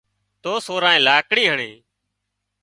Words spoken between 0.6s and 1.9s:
سورئي لاڪڙي هڻي